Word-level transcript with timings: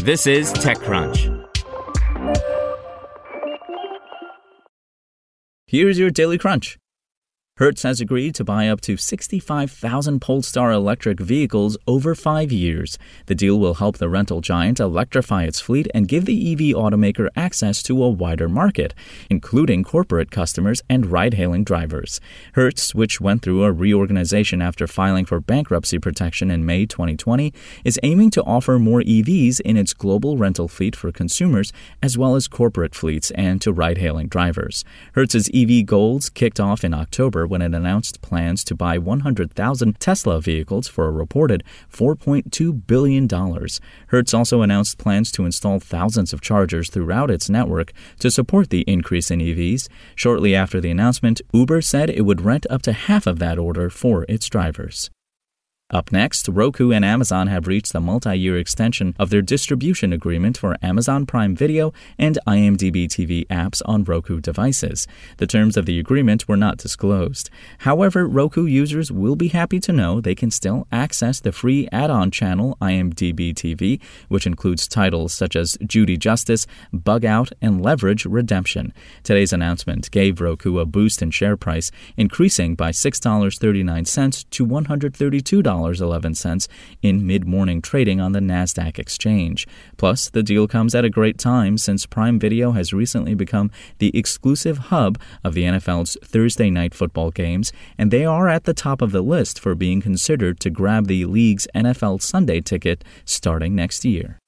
This 0.00 0.26
is 0.26 0.52
TechCrunch. 0.52 1.44
Here's 5.66 5.98
your 5.98 6.10
Daily 6.10 6.38
Crunch. 6.38 6.78
Hertz 7.58 7.82
has 7.82 8.00
agreed 8.00 8.36
to 8.36 8.44
buy 8.44 8.68
up 8.68 8.80
to 8.82 8.96
65,000 8.96 10.20
Polestar 10.20 10.70
electric 10.70 11.18
vehicles 11.18 11.76
over 11.88 12.14
five 12.14 12.52
years. 12.52 13.00
The 13.26 13.34
deal 13.34 13.58
will 13.58 13.74
help 13.74 13.98
the 13.98 14.08
rental 14.08 14.40
giant 14.40 14.78
electrify 14.78 15.42
its 15.42 15.58
fleet 15.58 15.88
and 15.92 16.06
give 16.06 16.24
the 16.24 16.52
EV 16.52 16.76
automaker 16.76 17.28
access 17.34 17.82
to 17.82 18.00
a 18.00 18.08
wider 18.08 18.48
market, 18.48 18.94
including 19.28 19.82
corporate 19.82 20.30
customers 20.30 20.82
and 20.88 21.06
ride 21.06 21.34
hailing 21.34 21.64
drivers. 21.64 22.20
Hertz, 22.52 22.94
which 22.94 23.20
went 23.20 23.42
through 23.42 23.64
a 23.64 23.72
reorganization 23.72 24.62
after 24.62 24.86
filing 24.86 25.24
for 25.24 25.40
bankruptcy 25.40 25.98
protection 25.98 26.52
in 26.52 26.64
May 26.64 26.86
2020, 26.86 27.52
is 27.84 27.98
aiming 28.04 28.30
to 28.30 28.44
offer 28.44 28.78
more 28.78 29.00
EVs 29.00 29.58
in 29.62 29.76
its 29.76 29.94
global 29.94 30.36
rental 30.36 30.68
fleet 30.68 30.94
for 30.94 31.10
consumers 31.10 31.72
as 32.04 32.16
well 32.16 32.36
as 32.36 32.46
corporate 32.46 32.94
fleets 32.94 33.32
and 33.32 33.60
to 33.62 33.72
ride 33.72 33.98
hailing 33.98 34.28
drivers. 34.28 34.84
Hertz's 35.14 35.50
EV 35.52 35.84
goals 35.84 36.30
kicked 36.30 36.60
off 36.60 36.84
in 36.84 36.94
October 36.94 37.47
when 37.48 37.62
it 37.62 37.74
announced 37.74 38.20
plans 38.20 38.62
to 38.64 38.74
buy 38.74 38.98
100,000 38.98 39.98
Tesla 39.98 40.40
vehicles 40.40 40.86
for 40.86 41.06
a 41.06 41.10
reported 41.10 41.64
$4.2 41.92 42.86
billion. 42.86 43.28
Hertz 44.08 44.34
also 44.34 44.62
announced 44.62 44.98
plans 44.98 45.32
to 45.32 45.44
install 45.44 45.80
thousands 45.80 46.32
of 46.32 46.40
chargers 46.40 46.90
throughout 46.90 47.30
its 47.30 47.50
network 47.50 47.92
to 48.20 48.30
support 48.30 48.70
the 48.70 48.82
increase 48.82 49.30
in 49.30 49.40
EVs. 49.40 49.88
Shortly 50.14 50.54
after 50.54 50.80
the 50.80 50.90
announcement, 50.90 51.40
Uber 51.52 51.80
said 51.80 52.10
it 52.10 52.22
would 52.22 52.42
rent 52.42 52.66
up 52.70 52.82
to 52.82 52.92
half 52.92 53.26
of 53.26 53.38
that 53.40 53.58
order 53.58 53.90
for 53.90 54.24
its 54.28 54.48
drivers. 54.48 55.10
Up 55.90 56.12
next, 56.12 56.46
Roku 56.48 56.90
and 56.90 57.02
Amazon 57.02 57.46
have 57.46 57.66
reached 57.66 57.94
a 57.94 58.00
multi 58.00 58.38
year 58.38 58.58
extension 58.58 59.14
of 59.18 59.30
their 59.30 59.40
distribution 59.40 60.12
agreement 60.12 60.58
for 60.58 60.76
Amazon 60.82 61.24
Prime 61.24 61.56
Video 61.56 61.94
and 62.18 62.38
IMDb 62.46 63.06
TV 63.06 63.46
apps 63.46 63.80
on 63.86 64.04
Roku 64.04 64.38
devices. 64.38 65.06
The 65.38 65.46
terms 65.46 65.78
of 65.78 65.86
the 65.86 65.98
agreement 65.98 66.46
were 66.46 66.58
not 66.58 66.76
disclosed. 66.76 67.48
However, 67.78 68.28
Roku 68.28 68.66
users 68.66 69.10
will 69.10 69.34
be 69.34 69.48
happy 69.48 69.80
to 69.80 69.90
know 69.90 70.20
they 70.20 70.34
can 70.34 70.50
still 70.50 70.86
access 70.92 71.40
the 71.40 71.52
free 71.52 71.88
add 71.90 72.10
on 72.10 72.30
channel 72.30 72.76
IMDb 72.82 73.54
TV, 73.54 73.98
which 74.28 74.46
includes 74.46 74.88
titles 74.88 75.32
such 75.32 75.56
as 75.56 75.78
Judy 75.86 76.18
Justice, 76.18 76.66
Bug 76.92 77.24
Out, 77.24 77.50
and 77.62 77.80
Leverage 77.80 78.26
Redemption. 78.26 78.92
Today's 79.22 79.54
announcement 79.54 80.10
gave 80.10 80.42
Roku 80.42 80.80
a 80.80 80.84
boost 80.84 81.22
in 81.22 81.30
share 81.30 81.56
price, 81.56 81.90
increasing 82.18 82.74
by 82.74 82.90
$6.39 82.90 84.50
to 84.50 84.66
$132. 84.66 85.77
$11.11 85.78 86.68
in 87.02 87.26
mid 87.26 87.46
morning 87.46 87.80
trading 87.80 88.20
on 88.20 88.32
the 88.32 88.40
NASDAQ 88.40 88.98
exchange. 88.98 89.66
Plus, 89.96 90.30
the 90.30 90.42
deal 90.42 90.66
comes 90.66 90.94
at 90.94 91.04
a 91.04 91.10
great 91.10 91.38
time 91.38 91.78
since 91.78 92.06
Prime 92.06 92.38
Video 92.38 92.72
has 92.72 92.92
recently 92.92 93.34
become 93.34 93.70
the 93.98 94.16
exclusive 94.16 94.78
hub 94.78 95.18
of 95.44 95.54
the 95.54 95.64
NFL's 95.64 96.16
Thursday 96.24 96.70
night 96.70 96.94
football 96.94 97.30
games, 97.30 97.72
and 97.96 98.10
they 98.10 98.24
are 98.24 98.48
at 98.48 98.64
the 98.64 98.74
top 98.74 99.02
of 99.02 99.12
the 99.12 99.22
list 99.22 99.58
for 99.60 99.74
being 99.74 100.00
considered 100.00 100.60
to 100.60 100.70
grab 100.70 101.06
the 101.06 101.24
league's 101.24 101.66
NFL 101.74 102.20
Sunday 102.22 102.60
ticket 102.60 103.04
starting 103.24 103.74
next 103.74 104.04
year. 104.04 104.38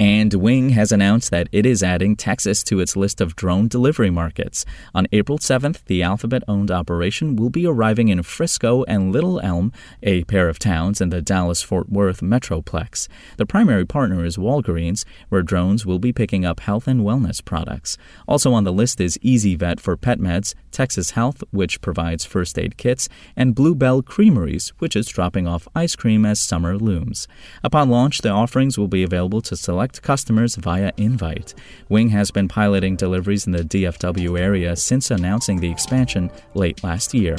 And 0.00 0.32
Wing 0.32 0.70
has 0.70 0.92
announced 0.92 1.32
that 1.32 1.48
it 1.50 1.66
is 1.66 1.82
adding 1.82 2.14
Texas 2.14 2.62
to 2.64 2.78
its 2.78 2.96
list 2.96 3.20
of 3.20 3.34
drone 3.34 3.66
delivery 3.66 4.10
markets. 4.10 4.64
On 4.94 5.08
April 5.10 5.38
7th, 5.38 5.84
the 5.86 6.04
Alphabet 6.04 6.44
owned 6.46 6.70
operation 6.70 7.34
will 7.34 7.50
be 7.50 7.66
arriving 7.66 8.06
in 8.06 8.22
Frisco 8.22 8.84
and 8.84 9.10
Little 9.10 9.40
Elm, 9.40 9.72
a 10.04 10.22
pair 10.24 10.48
of 10.48 10.60
towns 10.60 11.00
in 11.00 11.08
the 11.08 11.20
Dallas 11.20 11.62
Fort 11.62 11.88
Worth 11.90 12.20
Metroplex. 12.20 13.08
The 13.38 13.46
primary 13.46 13.84
partner 13.84 14.24
is 14.24 14.36
Walgreens, 14.36 15.04
where 15.30 15.42
drones 15.42 15.84
will 15.84 15.98
be 15.98 16.12
picking 16.12 16.44
up 16.44 16.60
health 16.60 16.86
and 16.86 17.00
wellness 17.00 17.44
products. 17.44 17.98
Also 18.28 18.52
on 18.52 18.62
the 18.62 18.72
list 18.72 19.00
is 19.00 19.18
EasyVet 19.18 19.80
for 19.80 19.96
pet 19.96 20.20
meds, 20.20 20.54
Texas 20.70 21.12
Health, 21.12 21.42
which 21.50 21.80
provides 21.80 22.24
first 22.24 22.56
aid 22.56 22.76
kits, 22.76 23.08
and 23.34 23.52
Bluebell 23.52 24.02
Creameries, 24.02 24.72
which 24.78 24.94
is 24.94 25.08
dropping 25.08 25.48
off 25.48 25.66
ice 25.74 25.96
cream 25.96 26.24
as 26.24 26.38
summer 26.38 26.76
looms. 26.78 27.26
Upon 27.64 27.90
launch, 27.90 28.18
the 28.18 28.28
offerings 28.28 28.78
will 28.78 28.86
be 28.86 29.02
available 29.02 29.40
to 29.40 29.56
select 29.56 29.87
select 29.88 30.02
customers 30.02 30.56
via 30.56 30.92
invite. 30.96 31.54
Wing 31.88 32.10
has 32.10 32.30
been 32.30 32.48
piloting 32.48 32.96
deliveries 32.96 33.46
in 33.46 33.52
the 33.52 33.64
DFW 33.64 34.38
area 34.38 34.76
since 34.76 35.10
announcing 35.10 35.60
the 35.60 35.70
expansion 35.70 36.30
late 36.54 36.84
last 36.84 37.14
year. 37.14 37.36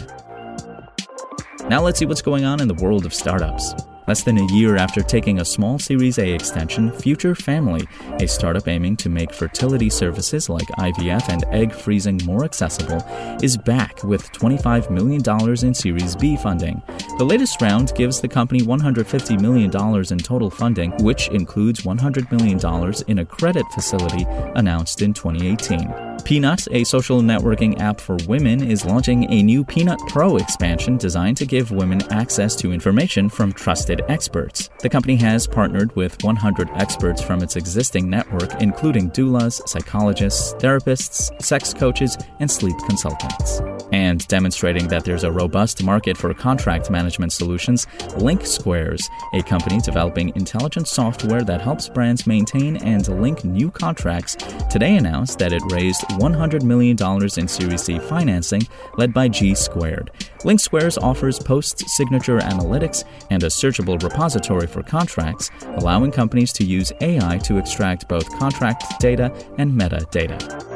Now 1.70 1.82
let's 1.82 2.00
see 2.00 2.08
what's 2.08 2.24
going 2.24 2.46
on 2.46 2.62
in 2.62 2.68
the 2.68 2.84
world 2.84 3.06
of 3.06 3.14
startups. 3.14 3.76
Less 4.08 4.24
than 4.24 4.40
a 4.40 4.54
year 4.54 4.76
after 4.76 5.04
taking 5.04 5.40
a 5.40 5.46
small 5.46 5.78
Series 5.78 6.18
A 6.18 6.34
extension, 6.34 6.92
Future 6.92 7.36
Family, 7.36 7.88
a 8.20 8.28
startup 8.28 8.68
aiming 8.68 8.98
to 8.98 9.10
make 9.10 9.32
fertility 9.32 9.92
services 9.92 10.50
like 10.50 10.68
IVF 10.80 11.30
and 11.30 11.44
egg 11.54 11.72
freezing 11.72 12.20
more 12.26 12.44
accessible, 12.44 13.06
is 13.44 13.56
back 13.56 14.04
with 14.04 14.32
$25 14.32 14.90
million 14.90 15.22
in 15.64 15.76
Series 15.76 16.16
B 16.16 16.36
funding. 16.38 16.82
The 17.20 17.26
latest 17.26 17.62
round 17.62 17.94
gives 17.96 18.22
the 18.22 18.30
company 18.30 18.62
$150 18.62 19.42
million 19.42 19.70
in 20.10 20.18
total 20.20 20.50
funding, 20.50 20.92
which 21.04 21.28
includes 21.28 21.82
$100 21.82 22.32
million 22.32 22.94
in 23.10 23.20
a 23.20 23.26
credit 23.26 23.66
facility 23.74 24.26
announced 24.56 25.02
in 25.02 25.14
2018. 25.14 26.20
Peanut, 26.24 26.66
a 26.72 26.86
social 26.86 27.22
networking 27.22 27.78
app 27.82 28.00
for 28.00 28.16
women, 28.30 28.64
is 28.64 28.86
launching 28.86 29.30
a 29.30 29.44
new 29.44 29.66
Peanut 29.66 30.00
Pro 30.08 30.38
expansion 30.38 30.96
designed 30.96 31.36
to 31.36 31.46
give 31.46 31.72
women 31.72 32.02
access 32.10 32.56
to 32.56 32.72
information 32.72 33.28
from 33.28 33.52
trusted 33.52 34.02
experts. 34.08 34.70
The 34.80 34.88
company 34.88 35.18
has 35.18 35.46
partnered 35.46 35.94
with 35.98 36.24
100 36.24 36.70
experts 36.76 37.22
from 37.22 37.44
its 37.44 37.58
existing 37.58 38.10
network, 38.10 38.62
including 38.62 39.12
doulas, 39.12 39.60
psychologists, 39.68 40.54
therapists, 40.54 41.42
sex 41.42 41.74
coaches, 41.74 42.18
and 42.40 42.50
sleep 42.50 42.78
consultants. 42.88 43.60
And 43.92 44.28
demonstrating 44.28 44.88
that 44.90 45.04
there's 45.04 45.24
a 45.24 45.32
robust 45.32 45.84
market 45.84 46.18
for 46.18 46.34
contract 46.34 46.90
management 46.90 47.34
solutions, 47.34 47.88
Link 48.18 48.46
Squares, 48.46 49.10
a 49.34 49.42
company 49.42 49.80
developing 49.80 50.32
intelligent 50.36 50.88
software 50.88 51.44
that 51.44 51.62
helps 51.62 51.90
brands 51.90 52.28
maintain 52.28 52.78
and 52.78 53.08
link 53.22 53.44
new 53.44 53.72
contracts, 53.72 54.36
today 54.70 54.96
announced 54.98 55.40
that 55.40 55.54
it 55.54 55.64
raised 55.72 56.02
$100 56.20 56.64
million 56.64 56.98
in 57.38 57.48
Series 57.48 57.84
C 57.84 58.00
financing 58.00 58.62
led 58.98 59.14
by 59.14 59.28
G 59.28 59.56
Squared. 59.56 60.12
Link 60.46 60.60
Squares 60.60 60.98
offers 60.98 61.40
post 61.40 61.88
signature 61.90 62.40
analytics 62.40 63.04
and 63.30 63.44
a 63.44 63.48
searchable 63.48 64.02
repository 64.02 64.68
for 64.68 64.84
contracts, 64.84 65.50
allowing 65.76 66.12
companies 66.12 66.54
to 66.54 66.64
use 66.64 66.94
AI 67.02 67.38
to 67.40 67.58
extract 67.58 68.08
both 68.08 68.30
contract 68.38 69.00
data 69.00 69.34
and 69.58 69.72
metadata. 69.72 70.69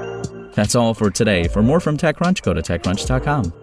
That's 0.56 0.76
all 0.76 0.94
for 0.94 1.10
today. 1.10 1.48
For 1.48 1.64
more 1.64 1.80
from 1.80 1.98
TechCrunch, 1.98 2.42
go 2.42 2.54
to 2.54 2.62
TechCrunch.com. 2.62 3.54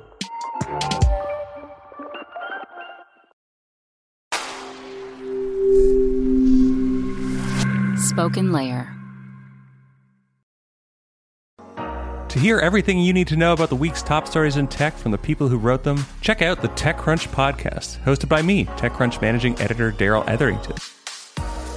Spoken 7.99 8.53
Layer. 8.53 8.97
To 12.31 12.39
hear 12.39 12.61
everything 12.61 13.01
you 13.01 13.13
need 13.13 13.27
to 13.29 13.37
know 13.37 13.53
about 13.53 13.71
the 13.71 13.77
week's 13.77 14.03
top 14.03 14.29
stories 14.29 14.57
in 14.57 14.69
tech 14.69 14.97
from 14.97 15.11
the 15.11 15.19
people 15.19 15.49
who 15.49 15.59
wrote 15.59 15.83
them, 15.83 16.05
check 16.21 16.43
out 16.43 16.63
the 16.63 16.69
TechCrunch 16.69 17.27
podcast, 17.29 17.99
hosted 18.05 18.29
by 18.29 18.41
me, 18.41 18.67
TechCrunch 18.67 19.21
managing 19.21 19.61
editor 19.61 19.91
Darrell 19.91 20.23
Etherington. 20.29 20.77